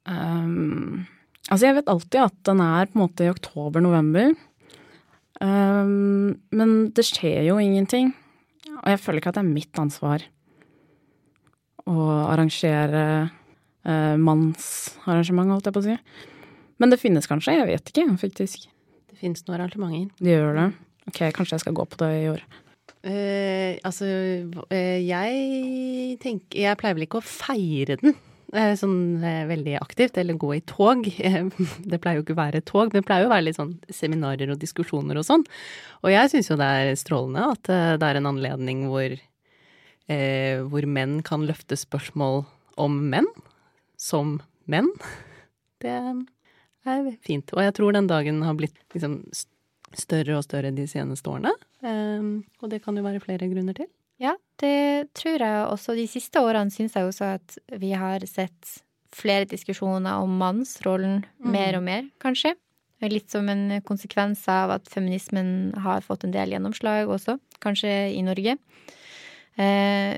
[0.08, 1.06] Um,
[1.48, 4.34] altså, jeg vet alltid at den er på en måte i oktober-november.
[5.38, 8.16] Um, men det skjer jo ingenting.
[8.80, 10.26] Og jeg føler ikke at det er mitt ansvar
[11.88, 13.04] å arrangere
[13.88, 15.98] eh, mannsarrangement, holdt jeg på å si.
[16.82, 18.68] Men det finnes kanskje, jeg vet ikke, faktisk.
[19.08, 20.14] Det finnes noen arrangementer.
[20.22, 20.70] Det gjør det.
[21.08, 22.48] Ok, kanskje jeg skal gå på det i år.
[23.08, 24.08] Uh, altså,
[24.74, 30.40] uh, jeg tenker Jeg pleier vel ikke å feire den uh, sånn veldig aktivt, eller
[30.40, 31.08] gå i tog.
[31.92, 33.78] Det pleier jo ikke å være tog, men det pleier jo å være litt sånn
[33.94, 35.46] seminarer og diskusjoner og sånn.
[36.04, 37.72] Og jeg syns jo det er strålende at
[38.02, 39.16] det er en anledning hvor
[40.12, 42.44] eh, hvor menn kan løfte spørsmål
[42.78, 43.30] om menn
[44.00, 44.90] som menn.
[45.84, 45.94] Det
[46.88, 47.52] er fint.
[47.54, 49.20] Og jeg tror den dagen har blitt liksom
[49.98, 51.52] større og større de seneste årene.
[51.86, 52.32] Eh,
[52.64, 53.90] og det kan jo være flere grunner til.
[54.18, 55.94] Ja, det tror jeg også.
[55.94, 58.80] De siste årene syns jeg også at vi har sett
[59.14, 61.52] flere diskusjoner om mannsrollen mm.
[61.54, 62.56] mer og mer, kanskje.
[63.06, 68.24] Litt som en konsekvens av at feminismen har fått en del gjennomslag også, kanskje i
[68.26, 68.58] Norge.
[69.58, 70.18] Eh,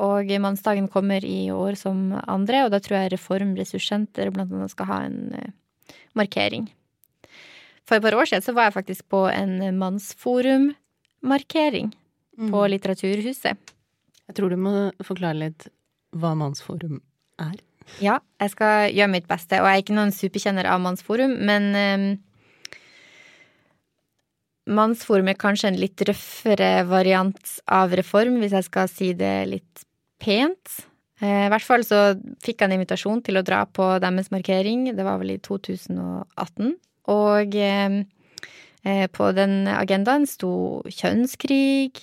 [0.00, 4.70] og mannsdagen kommer i år som andre, og da tror jeg Reform Ressurssenter blant annet
[4.72, 5.52] skal ha en eh,
[6.18, 6.64] markering.
[7.86, 12.50] For et par år siden så var jeg faktisk på en mannsforum-markering mm.
[12.52, 13.56] på Litteraturhuset.
[14.30, 15.62] Jeg tror du må forklare litt
[16.14, 16.96] hva Mannsforum
[17.42, 17.56] er.
[17.98, 19.58] Ja, jeg skal gjøre mitt beste.
[19.58, 21.64] Og jeg er ikke noen superkjenner av Mannsforum, men
[24.66, 29.34] um, Mannsforum er kanskje en litt røffere variant av reform, hvis jeg skal si det
[29.50, 29.84] litt
[30.20, 30.80] pent.
[31.20, 32.00] Eh, I hvert fall så
[32.44, 34.88] fikk jeg en invitasjon til å dra på deres markering.
[34.96, 36.74] Det var vel i 2018.
[37.12, 38.00] Og eh,
[38.84, 42.00] eh, på den agendaen sto kjønnskrig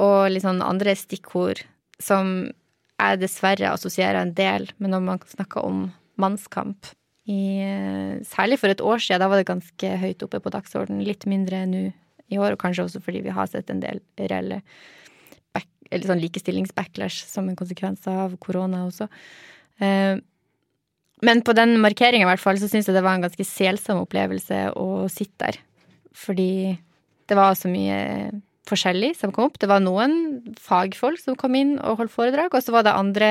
[0.00, 1.62] og litt sånn andre stikkord
[2.02, 2.50] som
[2.94, 5.86] jeg dessverre assosierer en del med når man snakker om
[6.20, 6.94] mannskamp.
[7.24, 7.64] I,
[8.28, 9.22] særlig for et år siden.
[9.22, 11.04] Da var det ganske høyt oppe på dagsordenen.
[11.06, 11.86] Litt mindre nå
[12.32, 14.60] i år, og kanskje også fordi vi har sett en del reelle
[15.56, 15.68] back,
[16.04, 19.08] sånn likestillingsbacklash som en konsekvens av korona også.
[19.84, 20.16] Eh,
[21.24, 24.02] men på den markeringa i hvert fall, så syns jeg det var en ganske selsom
[24.02, 25.62] opplevelse å sitte der.
[26.14, 26.78] Fordi
[27.24, 28.34] Det var så mye
[28.68, 29.54] forskjellig som kom opp.
[29.56, 33.28] Det var noen fagfolk som kom inn og holdt foredrag, og så var det andre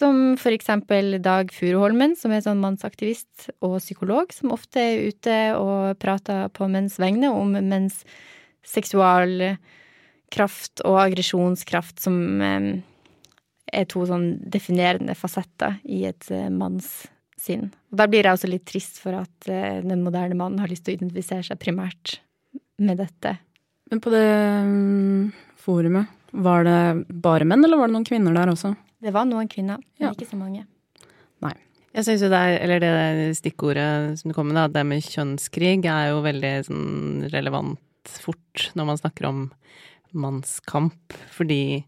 [0.00, 5.54] som for eksempel Dag Furuholmen, som er sånn mannsaktivist og psykolog, som ofte er ute
[5.58, 8.04] og prater på menns vegne om menns
[8.66, 12.80] seksualkraft og aggresjonskraft, som eh,
[13.70, 17.70] er to sånn definerende fasetter i et eh, mannssinn.
[17.92, 20.84] Og da blir jeg også litt trist for at eh, den moderne mannen har lyst
[20.86, 22.06] til å identifisere seg primært
[22.80, 23.30] med dette.
[23.90, 24.30] Men på det
[24.64, 28.70] um, forumet, var det bare menn, eller var det noen kvinner der også?
[29.00, 30.14] Det var noen kvinner, men ja.
[30.14, 30.66] ikke så mange.
[31.44, 31.54] Nei.
[31.90, 35.02] Jeg syns jo det er, eller det stikkordet som du kom med, da, det med
[35.02, 39.40] kjønnskrig, er jo veldig sånn relevant fort når man snakker om
[40.16, 41.82] mannskamp, fordi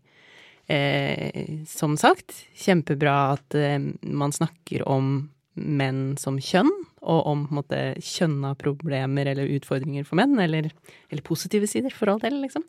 [0.71, 5.15] eh, som sagt, kjempebra at eh, man snakker om
[5.53, 6.71] menn som kjønn,
[7.03, 10.71] og om på en måte kjønna problemer eller utfordringer for menn, eller,
[11.11, 12.65] eller positive sider, for all del, liksom.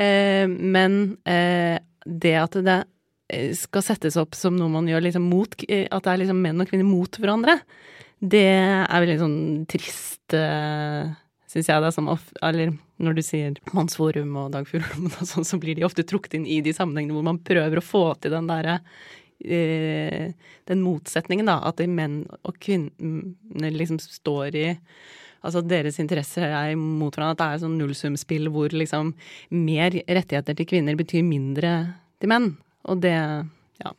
[0.00, 1.76] Eh, men eh,
[2.06, 2.88] det at det eh,
[3.56, 6.62] skal settes opp som noe man gjør liksom mot eh, At det er liksom menn
[6.62, 7.58] og kvinner mot hverandre,
[8.22, 9.38] det er veldig sånn
[9.70, 11.10] trist eh,
[11.52, 12.10] syns jeg, da, som
[12.42, 16.38] Eller når du sier Mannsforum og Dag Furuholmen og sånn, så blir de ofte trukket
[16.38, 18.78] inn i de sammenhengene hvor man prøver å få til den derre
[19.42, 20.30] eh,
[20.70, 21.58] Den motsetningen, da.
[21.66, 24.68] At menn og kvinner liksom står i
[25.42, 27.34] Altså deres interesser er mot hverandre.
[27.34, 29.08] At det er sånn nullsumspill hvor liksom
[29.50, 31.72] mer rettigheter til kvinner betyr mindre
[32.22, 32.52] til menn.
[32.90, 33.16] Og det
[33.82, 33.92] Ja.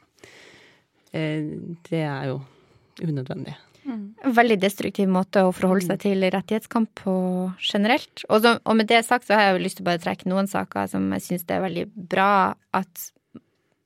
[1.13, 1.43] Eh,
[1.89, 2.41] det er jo
[3.01, 3.55] unødvendig.
[3.83, 4.15] Mm.
[4.31, 6.03] Veldig destruktiv måte å forholde seg mm.
[6.05, 7.15] til rettighetskamp på
[7.59, 8.23] generelt.
[8.29, 10.29] Og, så, og, med det sagt så har jeg jo lyst til å bare trekke
[10.31, 12.31] noen saker som jeg syns det er veldig bra
[12.79, 13.09] at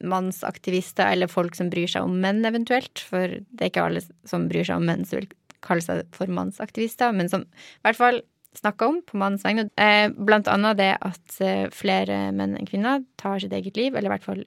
[0.05, 4.45] mannsaktivister eller folk som bryr seg om menn eventuelt, for det er ikke alle som
[4.51, 5.31] bryr seg om menn som vil
[5.65, 8.21] kalle seg for mannsaktivister, men som i hvert fall
[8.57, 9.67] snakker om på mannens vegne.
[9.77, 14.09] Eh, blant annet det at eh, flere menn enn kvinner tar sitt eget liv, eller
[14.09, 14.45] i hvert fall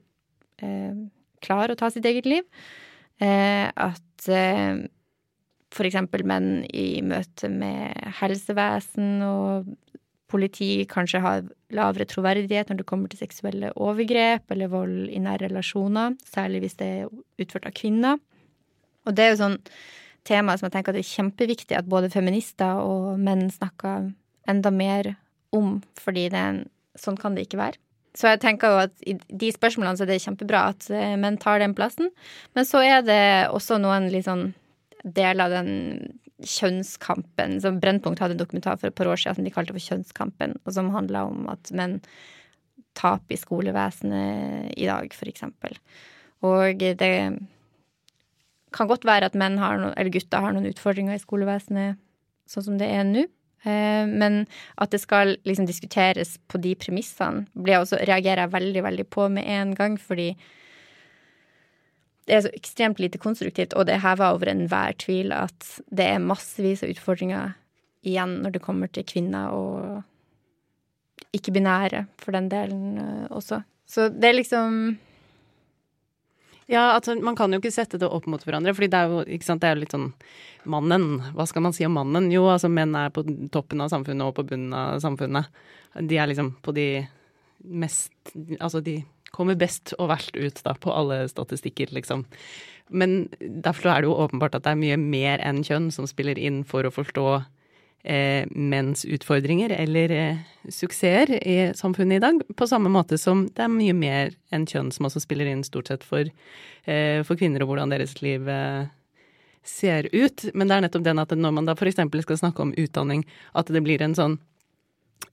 [1.41, 2.47] klarer å ta sitt eget liv.
[3.21, 4.81] Eh, at eh,
[5.71, 9.71] for eksempel menn i møte med helsevesen og
[10.31, 11.43] politi kanskje har
[11.75, 16.77] lavere troverdighet når det kommer til seksuelle overgrep eller vold i nære relasjoner, særlig hvis
[16.79, 17.11] det er
[17.43, 18.19] utført av kvinner.
[19.05, 19.59] Og det er jo sånn
[20.27, 24.11] tema som jeg tenker at det er kjempeviktig at både feminister og menn snakker
[24.49, 25.15] enda mer
[25.55, 26.61] om, fordi det er en,
[26.99, 27.81] sånn kan det ikke være.
[28.17, 31.39] Så jeg tenker jo at i de spørsmålene så er det kjempebra at eh, menn
[31.39, 32.11] tar den plassen.
[32.57, 34.49] Men så er det også noen litt sånn
[35.01, 35.71] del av den
[36.41, 39.83] kjønnskampen som Brennpunkt hadde en dokumentar for et par år siden som de kalte for
[39.83, 41.99] Kjønnskampen, og som handla om at menn
[42.97, 45.77] taper i skolevesenet i dag, eksempel.
[46.45, 47.13] Og det
[48.75, 52.01] kan godt være at menn har noen, eller gutter har noen utfordringer i skolevesenet
[52.51, 53.25] sånn som det er nå.
[53.63, 54.45] Eh, men
[54.81, 59.75] at det skal liksom diskuteres på de premissene, reagerer jeg veldig, veldig på med en
[59.77, 60.33] gang, fordi
[62.25, 66.05] det er så ekstremt lite konstruktivt, og det er heva over enhver tvil at det
[66.13, 67.55] er massevis av utfordringer
[68.07, 70.01] igjen når det kommer til kvinner og
[71.35, 73.61] ikke-binære, for den delen eh, også.
[73.85, 74.97] Så det er liksom
[76.71, 79.21] ja, altså man kan jo ikke sette det opp mot hverandre, fordi det er jo,
[79.37, 80.11] ikke sant, det er litt sånn
[80.71, 82.29] Mannen, hva skal man si om mannen?
[82.29, 85.49] Jo, altså menn er på toppen av samfunnet og på bunnen av samfunnet.
[85.97, 86.85] De er liksom på de
[87.65, 88.13] mest
[88.59, 88.99] Altså de
[89.33, 92.25] kommer best og verst ut da, på alle statistikker, liksom.
[92.91, 96.37] Men derfor er det jo åpenbart at det er mye mer enn kjønn som spiller
[96.37, 97.25] inn for å forstå
[98.03, 102.41] eh, menns utfordringer eller eh, suksesser i samfunnet i dag.
[102.57, 105.91] På samme måte som det er mye mer enn kjønn som også spiller inn stort
[105.91, 106.29] sett for,
[106.85, 108.89] eh, for kvinner og hvordan deres liv eh,
[109.63, 110.47] ser ut.
[110.53, 112.01] Men det er nettopp den at når man da f.eks.
[112.25, 114.39] skal snakke om utdanning, at det blir en sånn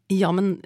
[0.09, 0.63] Ja, men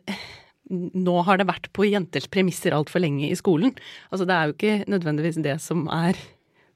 [0.70, 3.74] nå har det vært på jenters premisser altfor lenge i skolen.
[4.14, 6.16] Altså det er jo ikke nødvendigvis det som er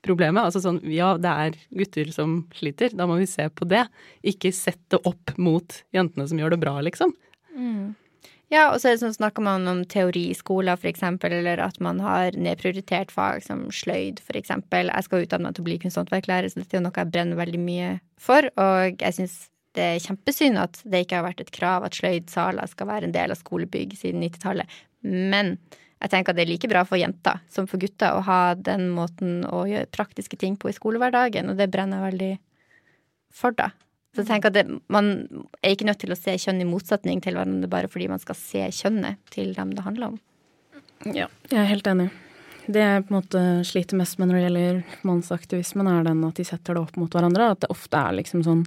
[0.06, 0.46] problemet.
[0.46, 3.84] Altså sånn ja, det er gutter som sliter, da må vi se på det.
[4.26, 7.14] Ikke sette opp mot jentene som gjør det bra, liksom.
[7.56, 7.94] Mm.
[8.52, 13.42] Ja, og så sånn snakker man om teoriskoler, eksempel, eller at man har nedprioritert fag
[13.42, 14.92] som sløyd, eksempel.
[14.92, 17.62] Jeg skal utdanne meg til å bli kunsthåndverklærer, så dette er noe jeg brenner veldig
[17.62, 17.90] mye
[18.22, 19.36] for, og jeg syns
[19.76, 23.16] det er kjempesynd at det ikke har vært et krav at sløydsaler skal være en
[23.16, 24.78] del av skolebygg siden 90-tallet.
[25.02, 25.56] Men
[26.06, 28.88] jeg tenker at det er like bra for jenter som for gutter å ha den
[28.94, 32.30] måten å gjøre praktiske ting på i skolehverdagen, og det brenner jeg veldig
[33.36, 33.72] for, da.
[34.14, 35.10] Så jeg tenker at det, man
[35.60, 38.38] er ikke nødt til å se kjønn i motsetning til hverandre bare fordi man skal
[38.38, 40.20] se kjønnet til dem det handler om.
[41.04, 42.08] Ja, jeg er helt enig.
[42.66, 46.40] Det jeg på en måte sliter mest med når det gjelder mannsaktivismen, er den at
[46.40, 47.50] de setter det opp mot hverandre.
[47.52, 48.64] At det ofte er liksom sånn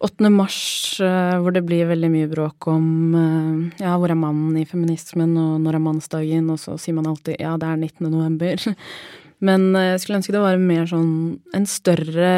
[0.00, 0.30] 8.
[0.32, 2.84] mars, eh, hvor det blir veldig mye bråk om
[3.16, 7.10] eh, ja, hvor er mannen i feminismen, og når er mannsdagen, og så sier man
[7.10, 8.06] alltid ja, det er 19.
[8.08, 8.64] november.
[9.48, 11.12] Men eh, jeg skulle ønske det var mer sånn
[11.56, 12.32] en større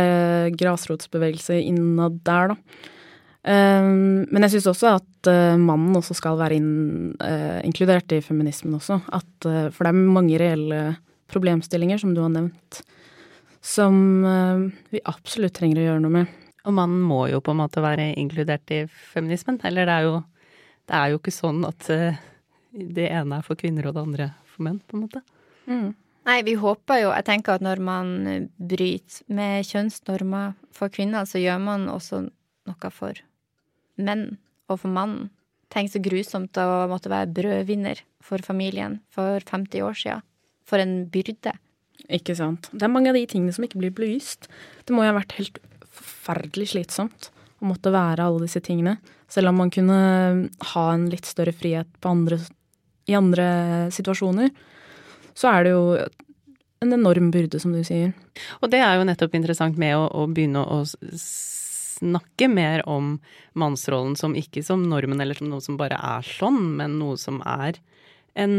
[0.59, 2.91] grasrotsbevegelse innad der, da.
[3.43, 7.17] Men jeg syns også at mannen også skal være inn,
[7.67, 9.01] inkludert i feminismen også.
[9.11, 10.79] At, for det er mange reelle
[11.27, 12.79] problemstillinger, som du har nevnt,
[13.59, 13.99] som
[14.95, 16.39] vi absolutt trenger å gjøre noe med.
[16.67, 19.59] Og mannen må jo på en måte være inkludert i feminismen.
[19.67, 20.21] Eller det er jo,
[20.91, 22.21] det er jo ikke sånn at eh,
[22.73, 25.23] det ene er for kvinner og det andre for menn, på en måte.
[25.67, 25.91] Mm.
[26.23, 28.09] Nei, vi håper jo Jeg tenker at når man
[28.59, 32.23] bryter med kjønnsnormer for kvinner, så gjør man også
[32.71, 33.19] noe for
[33.99, 34.27] menn
[34.71, 35.31] og for mannen.
[35.73, 40.25] Tenk så grusomt å måtte være brødvinner for familien for 50 år siden.
[40.69, 41.57] For en byrde.
[42.13, 42.69] Ikke sant.
[42.71, 44.51] Det er mange av de tingene som ikke blir belyst.
[44.87, 45.59] Det må jo ha vært helt
[45.93, 47.31] forferdelig slitsomt
[47.63, 48.97] å måtte være alle disse tingene.
[49.31, 49.99] Selv om man kunne
[50.73, 52.41] ha en litt større frihet andre,
[53.09, 53.47] i andre
[53.95, 54.51] situasjoner,
[55.33, 55.85] så er det jo
[56.83, 58.13] en enorm byrde, som du sier.
[58.61, 63.15] Og det er jo nettopp interessant med å, å begynne å snakke mer om
[63.59, 67.39] mannsrollen som ikke som normen eller som noe som bare er sånn, men noe som
[67.47, 67.79] er
[68.35, 68.55] en,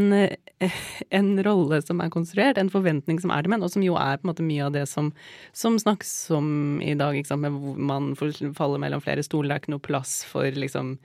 [1.09, 4.19] en, rolle som er konstruert, en forventning som er til menn, og som jo er
[4.19, 5.11] på en måte mye av det som,
[5.55, 6.47] som snakkes om
[6.83, 9.87] i dag, ikke sant, med hvor man faller mellom flere stoler, det er ikke noe
[9.91, 10.97] plass for liksom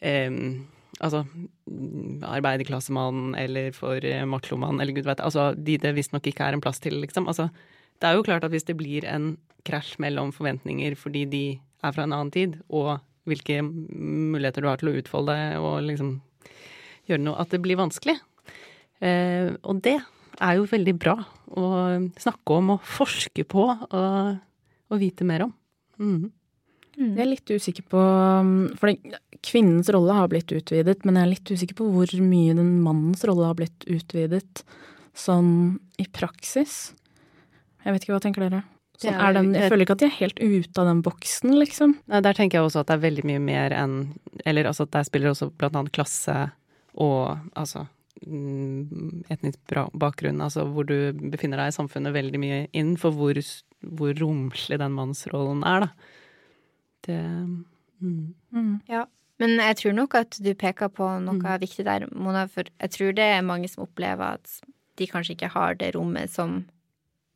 [0.00, 0.30] eh,
[1.00, 1.22] Altså
[2.28, 6.60] arbeiderklassemann eller for eh, machomann eller gud vet Altså de det visstnok ikke er en
[6.60, 7.28] plass til, liksom.
[7.30, 7.46] Altså,
[8.02, 11.44] det er jo klart at hvis det blir en krasj mellom forventninger fordi de
[11.80, 15.86] er fra en annen tid, og hvilke muligheter du har til å utfolde deg og
[15.86, 16.18] liksom
[17.14, 18.16] gjøre noe at det blir vanskelig.
[19.00, 19.98] Eh, og det
[20.40, 21.16] er jo veldig bra
[21.60, 21.70] å
[22.20, 24.36] snakke om og forske på og,
[24.90, 25.56] og vite mer om.
[26.00, 26.30] Mm.
[27.00, 28.92] Jeg er litt usikker på um, For
[29.46, 33.24] kvinnens rolle har blitt utvidet, men jeg er litt usikker på hvor mye den mannens
[33.28, 34.64] rolle har blitt utvidet
[35.16, 36.92] sånn i praksis.
[37.80, 38.60] Jeg vet ikke, hva tenker dere?
[39.00, 41.94] Sånn er den, jeg føler ikke at de er helt ute av den boksen, liksom.
[42.12, 43.94] Nei, der tenker jeg også at det er veldig mye mer enn
[44.44, 46.34] Eller altså der spiller også blant annet klasse
[47.00, 47.86] og altså
[48.26, 53.40] mm, etnisk bakgrunn, altså hvor du befinner deg i samfunnet veldig mye inn for hvor,
[53.80, 56.16] hvor romslig den mannsrollen er, da.
[57.06, 57.22] Det
[58.00, 58.26] mm.
[58.52, 58.76] Mm.
[58.88, 59.06] Ja.
[59.40, 61.48] Men jeg tror nok at du peker på noe mm.
[61.62, 64.60] viktig der, Mona, for jeg tror det er mange som opplever at
[65.00, 66.60] de kanskje ikke har det rommet som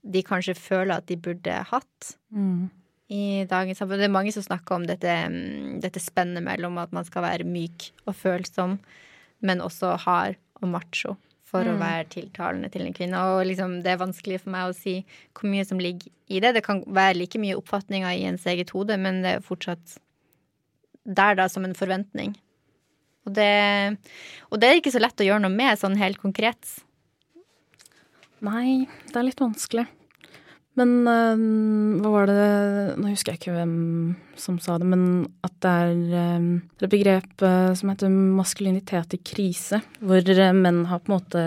[0.04, 2.10] de kanskje føler at de burde hatt.
[2.28, 2.68] Mm.
[3.14, 4.00] I dagens samfunn.
[4.00, 7.48] Det er mange som snakker om dette, mm, dette spennet mellom at man skal være
[7.48, 8.78] myk og følsom,
[9.40, 11.16] men også hard og macho
[11.54, 11.74] for mm.
[11.74, 13.20] å være tiltalende til en kvinne.
[13.34, 15.00] Og liksom, det er vanskelig for meg å si
[15.36, 16.54] hvor mye som ligger i det.
[16.56, 19.98] Det kan være like mye oppfatninger i ens eget hode, men det er fortsatt
[21.04, 22.32] der, da, som en forventning.
[23.24, 23.52] Og det,
[24.52, 26.78] og det er ikke så lett å gjøre noe med sånn helt konkret.
[28.44, 29.86] Nei, det er litt vanskelig.
[30.78, 31.42] Men øh,
[32.02, 32.46] hva var det
[32.98, 33.76] Nå husker jeg ikke hvem
[34.38, 35.92] som sa det, men at det er
[36.24, 36.48] øh,
[36.82, 41.44] et begrep øh, som heter maskulinitet i krise, hvor uh, menn har på en måte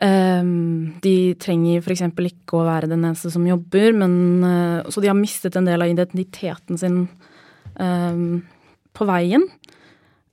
[0.00, 2.06] De trenger f.eks.
[2.08, 5.90] ikke å være den eneste som jobber, men Så de har mistet en del av
[5.92, 7.02] identiteten sin
[8.96, 9.44] på veien.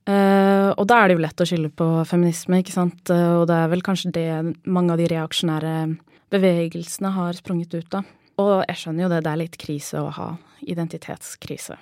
[0.08, 3.68] og da er det jo lett å skylde på feminisme, ikke sant, og det er
[3.68, 4.30] vel kanskje det
[4.64, 5.76] mange av de reaksjonære
[6.34, 8.08] bevegelsene har sprunget ut av.
[8.38, 10.28] Og jeg skjønner jo det, det er litt krise å ha
[10.62, 11.78] identitetskrise.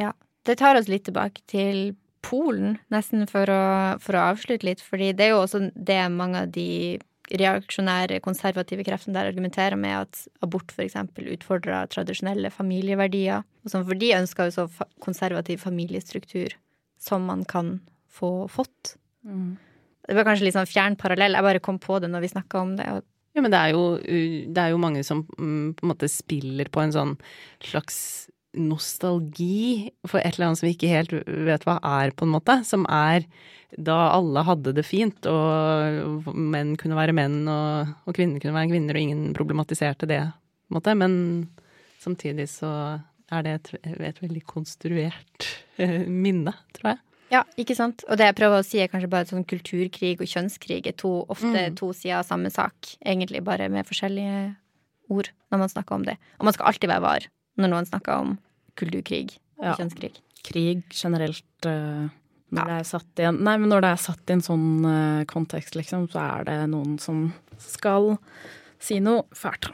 [0.00, 0.12] Ja.
[0.42, 3.62] Det tar oss litt tilbake til Polen, nesten for å,
[4.02, 4.80] for å avslutte litt.
[4.82, 6.98] fordi det er jo også det mange av de
[7.32, 10.96] reaksjonære, konservative kreftene der argumenterer med at abort f.eks.
[11.18, 13.42] utfordrer tradisjonelle familieverdier.
[13.66, 16.54] Sånn, for de ønsker jo så konservativ familiestruktur
[17.02, 17.78] som man kan
[18.12, 18.96] få fått.
[19.26, 19.56] Mm.
[20.08, 21.36] Det var kanskje litt sånn fjern parallell.
[21.38, 22.88] Jeg bare kom på det når vi snakka om det.
[23.32, 23.84] Ja, men det er, jo,
[24.52, 27.14] det er jo mange som mm, på en måte spiller på en sånn
[27.64, 27.98] slags
[28.52, 31.14] nostalgi for et eller annet som vi ikke helt
[31.46, 32.58] vet hva er, på en måte.
[32.68, 33.24] Som er
[33.72, 38.74] da alle hadde det fint, og menn kunne være menn, og, og kvinner kunne være
[38.74, 40.96] kvinner, og ingen problematiserte det, på en måte.
[40.98, 41.14] Men
[42.02, 42.72] samtidig så
[43.32, 43.72] er det et,
[44.10, 45.48] et veldig konstruert
[45.80, 47.02] eh, minne, tror jeg.
[47.32, 48.02] Ja, ikke sant.
[48.12, 50.96] Og det jeg prøver å si, er kanskje bare at sånn kulturkrig og kjønnskrig er
[51.00, 51.76] to, ofte mm.
[51.80, 52.90] to sider av samme sak.
[53.00, 54.50] Egentlig bare med forskjellige
[55.12, 56.18] ord når man snakker om det.
[56.38, 57.28] Og man skal alltid være var
[57.60, 58.34] når noen snakker om
[58.80, 59.76] kulturkrig og ja.
[59.80, 60.12] kjønnskrig.
[60.44, 62.10] Krig generelt uh,
[62.52, 62.66] når, ja.
[62.68, 65.22] det er satt i en, nei, men når det er satt i en sånn uh,
[65.30, 67.30] kontekst, liksom, så er det noen som
[67.62, 68.16] skal
[68.82, 69.70] si noe fælt.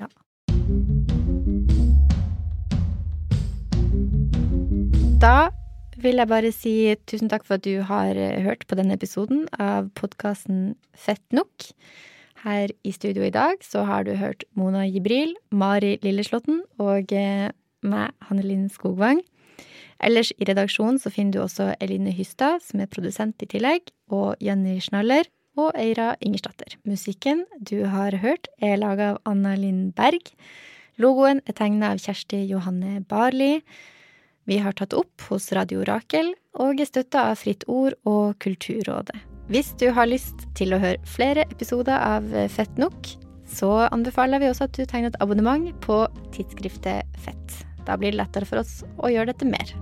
[0.00, 0.08] Ja.
[5.20, 5.36] da
[6.02, 6.74] vil jeg bare si
[7.08, 11.68] tusen takk for at du har eh, hørt på denne episoden av podkasten Fett nok.
[12.44, 17.54] Her i studio i dag så har du hørt Mona Jibril, Mari Lilleslåtten og meg,
[17.84, 19.22] meg, Hannelin Skogvang.
[20.04, 24.36] Ellers i redaksjonen så finner du også Eline Hystad, som er produsent i tillegg, og
[24.44, 26.76] Jenny Schnaller og Eira Ingersdatter.
[26.84, 30.34] Musikken du har hørt, er laga av Anna Linn Berg.
[31.00, 33.62] Logoen er tegna av Kjersti Johanne Barli.
[34.44, 39.16] Vi har tatt opp hos Radio Rakel og er støtta av Fritt Ord og Kulturrådet.
[39.48, 43.08] Hvis du har lyst til å høre flere episoder av Fett nok,
[43.48, 46.02] så anbefaler vi også at du tegner et abonnement på
[46.36, 47.58] tidsskriftet Fett.
[47.88, 49.72] Da blir det lettere for oss å gjøre dette mer.